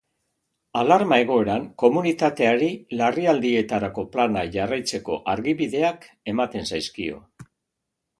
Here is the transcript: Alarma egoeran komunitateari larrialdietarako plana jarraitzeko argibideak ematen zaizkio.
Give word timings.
Alarma 0.79 1.17
egoeran 1.23 1.65
komunitateari 1.81 2.69
larrialdietarako 3.01 4.05
plana 4.15 4.43
jarraitzeko 4.55 5.19
argibideak 5.35 6.09
ematen 6.33 6.67
zaizkio. 6.73 7.21